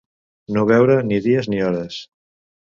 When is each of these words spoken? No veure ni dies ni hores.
No 0.55 0.63
veure 0.71 0.95
ni 1.09 1.19
dies 1.27 1.51
ni 1.55 1.61
hores. 1.67 2.01